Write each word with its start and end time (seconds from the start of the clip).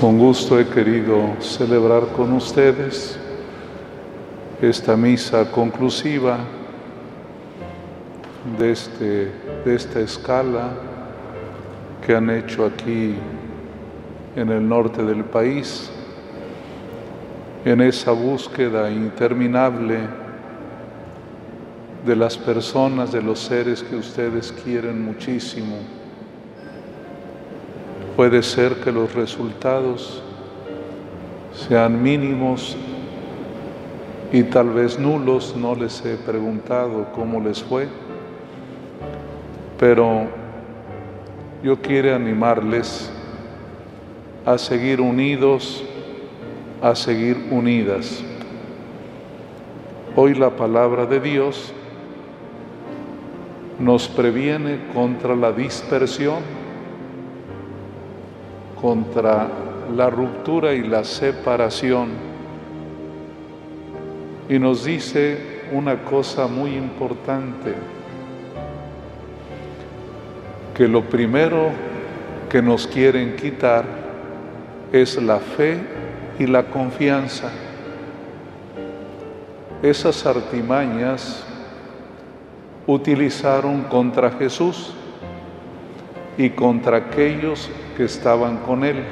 Con 0.00 0.18
gusto 0.18 0.58
he 0.58 0.66
querido 0.66 1.36
celebrar 1.40 2.06
con 2.16 2.32
ustedes 2.32 3.18
esta 4.62 4.96
misa 4.96 5.50
conclusiva 5.50 6.38
de, 8.58 8.72
este, 8.72 9.30
de 9.62 9.74
esta 9.74 10.00
escala 10.00 10.70
que 12.06 12.16
han 12.16 12.30
hecho 12.30 12.64
aquí 12.64 13.14
en 14.36 14.48
el 14.48 14.66
norte 14.66 15.02
del 15.02 15.22
país, 15.22 15.90
en 17.66 17.82
esa 17.82 18.12
búsqueda 18.12 18.90
interminable 18.90 19.98
de 22.06 22.16
las 22.16 22.38
personas, 22.38 23.12
de 23.12 23.20
los 23.20 23.38
seres 23.38 23.82
que 23.82 23.96
ustedes 23.96 24.50
quieren 24.64 25.04
muchísimo 25.04 25.99
Puede 28.20 28.42
ser 28.42 28.74
que 28.84 28.92
los 28.92 29.14
resultados 29.14 30.22
sean 31.54 32.02
mínimos 32.02 32.76
y 34.30 34.42
tal 34.42 34.68
vez 34.68 34.98
nulos, 34.98 35.56
no 35.56 35.74
les 35.74 36.04
he 36.04 36.16
preguntado 36.16 37.12
cómo 37.14 37.40
les 37.40 37.62
fue, 37.62 37.88
pero 39.78 40.24
yo 41.62 41.80
quiero 41.80 42.14
animarles 42.14 43.10
a 44.44 44.58
seguir 44.58 45.00
unidos, 45.00 45.82
a 46.82 46.94
seguir 46.94 47.48
unidas. 47.50 48.22
Hoy 50.14 50.34
la 50.34 50.50
palabra 50.50 51.06
de 51.06 51.20
Dios 51.20 51.72
nos 53.78 54.08
previene 54.08 54.78
contra 54.92 55.34
la 55.34 55.52
dispersión 55.52 56.59
contra 58.80 59.48
la 59.94 60.10
ruptura 60.10 60.72
y 60.72 60.82
la 60.82 61.04
separación. 61.04 62.08
Y 64.48 64.58
nos 64.58 64.84
dice 64.84 65.38
una 65.72 66.04
cosa 66.04 66.46
muy 66.46 66.74
importante, 66.74 67.74
que 70.74 70.88
lo 70.88 71.02
primero 71.02 71.70
que 72.48 72.62
nos 72.62 72.86
quieren 72.86 73.36
quitar 73.36 73.84
es 74.92 75.20
la 75.22 75.38
fe 75.38 75.78
y 76.38 76.46
la 76.46 76.64
confianza. 76.64 77.50
Esas 79.82 80.26
artimañas 80.26 81.44
utilizaron 82.86 83.82
contra 83.84 84.30
Jesús 84.32 84.94
y 86.40 86.48
contra 86.48 86.96
aquellos 86.96 87.68
que 87.98 88.04
estaban 88.04 88.60
con 88.60 88.82
él. 88.82 89.04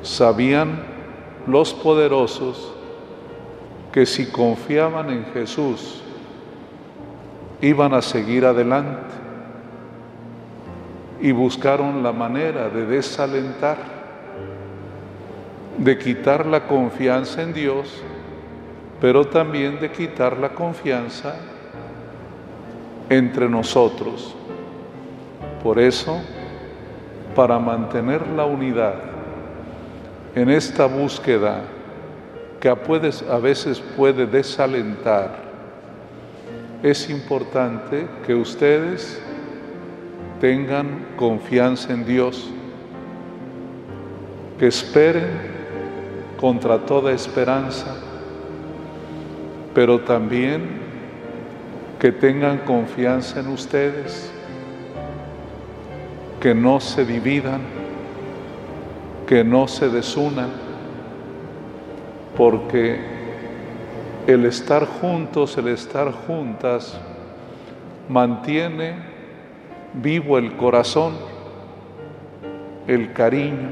Sabían 0.00 0.80
los 1.44 1.74
poderosos 1.74 2.72
que 3.90 4.06
si 4.06 4.26
confiaban 4.26 5.10
en 5.10 5.24
Jesús 5.34 6.02
iban 7.60 7.94
a 7.94 8.00
seguir 8.00 8.46
adelante 8.46 9.12
y 11.20 11.32
buscaron 11.32 12.00
la 12.04 12.12
manera 12.12 12.68
de 12.68 12.86
desalentar, 12.86 13.76
de 15.78 15.98
quitar 15.98 16.46
la 16.46 16.68
confianza 16.68 17.42
en 17.42 17.52
Dios, 17.52 18.04
pero 19.00 19.24
también 19.24 19.80
de 19.80 19.90
quitar 19.90 20.38
la 20.38 20.50
confianza 20.50 21.34
entre 23.10 23.48
nosotros. 23.48 24.37
Por 25.68 25.78
eso, 25.78 26.18
para 27.36 27.58
mantener 27.58 28.26
la 28.28 28.46
unidad 28.46 28.94
en 30.34 30.48
esta 30.48 30.86
búsqueda 30.86 31.60
que 32.58 32.70
a 32.70 33.38
veces 33.38 33.78
puede 33.94 34.24
desalentar, 34.26 35.30
es 36.82 37.10
importante 37.10 38.08
que 38.26 38.34
ustedes 38.34 39.20
tengan 40.40 41.04
confianza 41.18 41.92
en 41.92 42.06
Dios, 42.06 42.48
que 44.58 44.68
esperen 44.68 45.28
contra 46.40 46.78
toda 46.78 47.12
esperanza, 47.12 47.94
pero 49.74 50.00
también 50.00 50.62
que 51.98 52.10
tengan 52.10 52.56
confianza 52.60 53.40
en 53.40 53.48
ustedes 53.48 54.32
que 56.40 56.54
no 56.54 56.80
se 56.80 57.04
dividan, 57.04 57.60
que 59.26 59.42
no 59.42 59.66
se 59.66 59.88
desunan, 59.88 60.50
porque 62.36 63.00
el 64.26 64.46
estar 64.46 64.86
juntos, 64.86 65.58
el 65.58 65.68
estar 65.68 66.12
juntas, 66.12 66.98
mantiene 68.08 68.94
vivo 69.94 70.38
el 70.38 70.56
corazón, 70.56 71.14
el 72.86 73.12
cariño, 73.12 73.68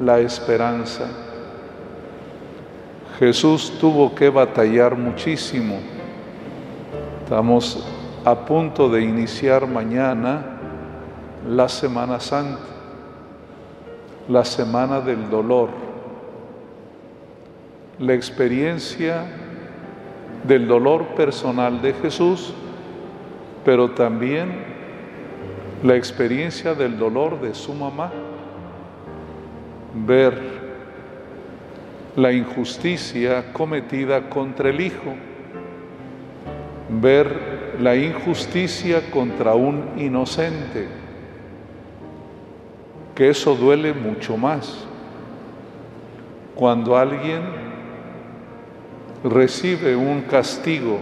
la 0.00 0.18
esperanza. 0.18 1.08
Jesús 3.18 3.78
tuvo 3.80 4.14
que 4.14 4.28
batallar 4.28 4.96
muchísimo. 4.96 5.78
Estamos 7.22 7.86
a 8.24 8.34
punto 8.34 8.88
de 8.88 9.02
iniciar 9.02 9.66
mañana 9.66 10.51
la 11.48 11.68
Semana 11.68 12.20
Santa, 12.20 12.60
la 14.28 14.44
semana 14.44 15.00
del 15.00 15.28
dolor, 15.28 15.70
la 17.98 18.14
experiencia 18.14 19.24
del 20.44 20.68
dolor 20.68 21.06
personal 21.16 21.82
de 21.82 21.94
Jesús, 21.94 22.54
pero 23.64 23.90
también 23.90 24.50
la 25.82 25.96
experiencia 25.96 26.74
del 26.74 26.96
dolor 26.96 27.40
de 27.40 27.54
su 27.54 27.74
mamá, 27.74 28.12
ver 30.06 30.62
la 32.14 32.32
injusticia 32.32 33.52
cometida 33.52 34.28
contra 34.28 34.70
el 34.70 34.80
Hijo, 34.80 35.14
ver 37.00 37.76
la 37.80 37.96
injusticia 37.96 39.10
contra 39.10 39.54
un 39.54 39.94
inocente 39.96 41.01
que 43.14 43.28
eso 43.30 43.54
duele 43.54 43.92
mucho 43.92 44.36
más. 44.36 44.84
Cuando 46.54 46.96
alguien 46.96 47.42
recibe 49.24 49.94
un 49.96 50.22
castigo 50.22 50.98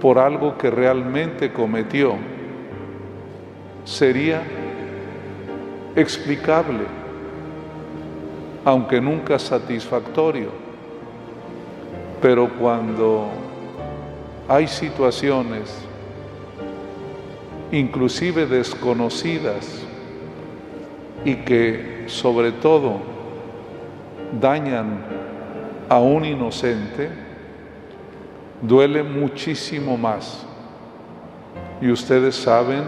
por 0.00 0.18
algo 0.18 0.56
que 0.56 0.70
realmente 0.70 1.52
cometió, 1.52 2.14
sería 3.84 4.42
explicable, 5.96 6.84
aunque 8.64 9.00
nunca 9.00 9.38
satisfactorio. 9.38 10.50
Pero 12.20 12.48
cuando 12.58 13.28
hay 14.48 14.66
situaciones, 14.66 15.74
inclusive 17.72 18.46
desconocidas, 18.46 19.86
y 21.24 21.36
que 21.36 22.04
sobre 22.06 22.52
todo 22.52 22.98
dañan 24.40 25.02
a 25.88 25.98
un 25.98 26.24
inocente, 26.24 27.10
duele 28.62 29.02
muchísimo 29.02 29.96
más. 29.96 30.46
Y 31.80 31.90
ustedes 31.90 32.36
saben 32.36 32.84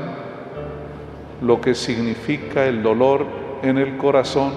lo 1.40 1.61
que 1.61 1.75
significa 1.75 2.67
el 2.67 2.82
dolor 2.82 3.26
en 3.62 3.79
el 3.79 3.96
corazón. 3.96 4.52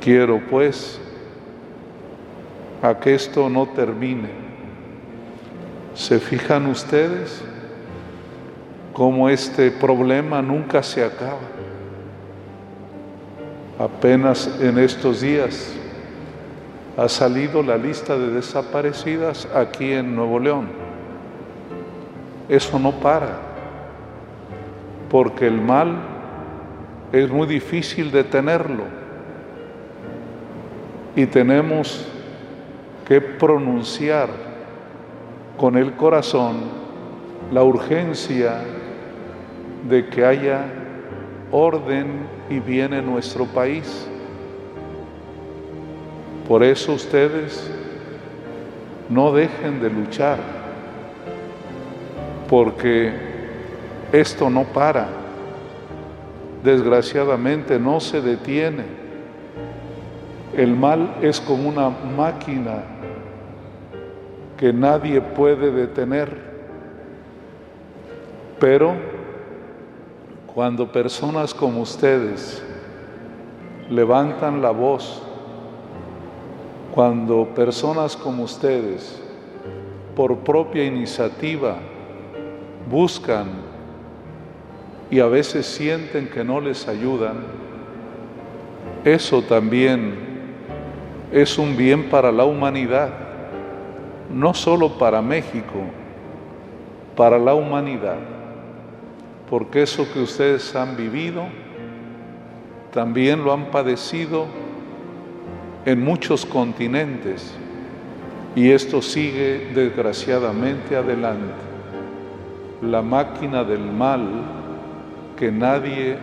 Quiero 0.00 0.40
pues 0.50 1.00
a 2.82 2.94
que 2.98 3.14
esto 3.14 3.48
no 3.48 3.66
termine. 3.66 4.28
¿Se 5.94 6.20
fijan 6.20 6.66
ustedes? 6.66 7.42
Cómo 8.96 9.28
este 9.28 9.70
problema 9.70 10.40
nunca 10.40 10.82
se 10.82 11.04
acaba. 11.04 11.36
Apenas 13.78 14.58
en 14.58 14.78
estos 14.78 15.20
días 15.20 15.74
ha 16.96 17.06
salido 17.06 17.62
la 17.62 17.76
lista 17.76 18.16
de 18.16 18.30
desaparecidas 18.30 19.46
aquí 19.54 19.92
en 19.92 20.16
Nuevo 20.16 20.40
León. 20.40 20.68
Eso 22.48 22.78
no 22.78 22.90
para, 22.92 23.38
porque 25.10 25.46
el 25.46 25.60
mal 25.60 25.98
es 27.12 27.28
muy 27.28 27.46
difícil 27.46 28.10
detenerlo 28.10 28.84
y 31.14 31.26
tenemos 31.26 32.08
que 33.06 33.20
pronunciar 33.20 34.30
con 35.58 35.76
el 35.76 35.92
corazón 35.96 36.86
la 37.52 37.62
urgencia 37.62 38.62
de 39.88 40.06
que 40.06 40.24
haya 40.24 40.64
orden 41.50 42.26
y 42.50 42.58
bien 42.58 42.92
en 42.92 43.06
nuestro 43.06 43.44
país. 43.46 44.08
Por 46.48 46.62
eso 46.62 46.92
ustedes 46.92 47.70
no 49.08 49.32
dejen 49.32 49.80
de 49.80 49.90
luchar, 49.90 50.38
porque 52.48 53.12
esto 54.12 54.48
no 54.50 54.64
para, 54.64 55.08
desgraciadamente 56.62 57.78
no 57.78 58.00
se 58.00 58.20
detiene. 58.20 58.84
El 60.56 60.74
mal 60.74 61.16
es 61.20 61.40
como 61.40 61.68
una 61.68 61.90
máquina 61.90 62.82
que 64.56 64.72
nadie 64.72 65.20
puede 65.20 65.70
detener, 65.70 66.30
pero 68.58 69.15
cuando 70.56 70.90
personas 70.90 71.52
como 71.52 71.82
ustedes 71.82 72.62
levantan 73.90 74.62
la 74.62 74.70
voz, 74.70 75.22
cuando 76.94 77.44
personas 77.54 78.16
como 78.16 78.44
ustedes, 78.44 79.22
por 80.16 80.38
propia 80.38 80.82
iniciativa, 80.82 81.76
buscan 82.90 83.48
y 85.10 85.20
a 85.20 85.26
veces 85.26 85.66
sienten 85.66 86.26
que 86.26 86.42
no 86.42 86.58
les 86.58 86.88
ayudan, 86.88 87.36
eso 89.04 89.42
también 89.42 90.14
es 91.32 91.58
un 91.58 91.76
bien 91.76 92.08
para 92.08 92.32
la 92.32 92.46
humanidad, 92.46 93.10
no 94.32 94.54
solo 94.54 94.96
para 94.96 95.20
México, 95.20 95.82
para 97.14 97.38
la 97.38 97.52
humanidad, 97.52 98.35
porque 99.48 99.82
eso 99.82 100.06
que 100.12 100.20
ustedes 100.20 100.74
han 100.74 100.96
vivido, 100.96 101.44
también 102.92 103.44
lo 103.44 103.52
han 103.52 103.66
padecido 103.70 104.46
en 105.84 106.02
muchos 106.02 106.44
continentes 106.44 107.54
y 108.56 108.70
esto 108.70 109.02
sigue 109.02 109.70
desgraciadamente 109.74 110.96
adelante. 110.96 111.54
La 112.82 113.02
máquina 113.02 113.62
del 113.62 113.80
mal 113.80 114.26
que 115.36 115.52
nadie 115.52 116.16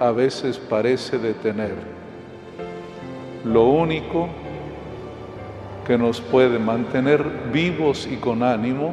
a 0.00 0.12
veces 0.12 0.58
parece 0.58 1.18
detener. 1.18 1.74
Lo 3.44 3.64
único 3.64 4.28
que 5.86 5.98
nos 5.98 6.20
puede 6.20 6.58
mantener 6.58 7.24
vivos 7.52 8.08
y 8.10 8.16
con 8.16 8.42
ánimo, 8.42 8.92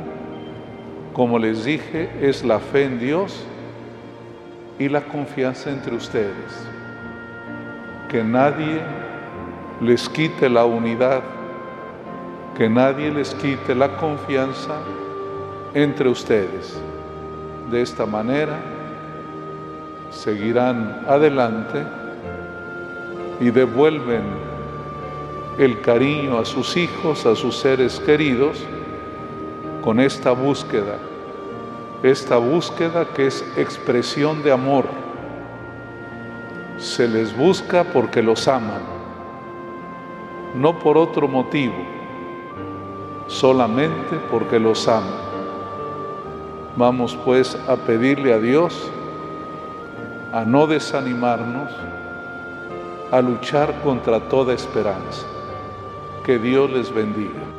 como 1.13 1.37
les 1.37 1.63
dije, 1.63 2.09
es 2.21 2.43
la 2.43 2.59
fe 2.59 2.85
en 2.85 2.99
Dios 2.99 3.45
y 4.79 4.87
la 4.87 5.01
confianza 5.01 5.69
entre 5.69 5.93
ustedes. 5.93 6.67
Que 8.09 8.23
nadie 8.23 8.81
les 9.81 10.09
quite 10.09 10.49
la 10.49 10.65
unidad, 10.65 11.21
que 12.57 12.69
nadie 12.69 13.11
les 13.11 13.35
quite 13.35 13.75
la 13.75 13.97
confianza 13.97 14.79
entre 15.73 16.09
ustedes. 16.09 16.81
De 17.69 17.81
esta 17.81 18.05
manera 18.05 18.57
seguirán 20.09 21.03
adelante 21.07 21.83
y 23.39 23.51
devuelven 23.51 24.23
el 25.57 25.81
cariño 25.81 26.39
a 26.39 26.45
sus 26.45 26.77
hijos, 26.77 27.25
a 27.25 27.35
sus 27.35 27.57
seres 27.57 27.99
queridos, 27.99 28.65
con 29.83 29.99
esta 29.99 30.31
búsqueda, 30.31 30.97
esta 32.03 32.37
búsqueda 32.37 33.05
que 33.13 33.27
es 33.27 33.45
expresión 33.57 34.43
de 34.43 34.51
amor. 34.51 34.85
Se 36.77 37.07
les 37.07 37.35
busca 37.35 37.83
porque 37.83 38.21
los 38.21 38.47
aman 38.47 38.99
no 40.53 40.79
por 40.79 40.97
otro 40.97 41.27
motivo, 41.27 41.75
solamente 43.27 44.17
porque 44.31 44.59
los 44.59 44.87
ama. 44.87 45.17
Vamos 46.75 47.17
pues 47.23 47.57
a 47.67 47.75
pedirle 47.75 48.33
a 48.33 48.39
Dios 48.39 48.91
a 50.31 50.45
no 50.45 50.67
desanimarnos, 50.67 51.71
a 53.11 53.21
luchar 53.21 53.81
contra 53.81 54.19
toda 54.19 54.53
esperanza. 54.53 55.25
Que 56.23 56.37
Dios 56.37 56.69
les 56.69 56.93
bendiga. 56.93 57.58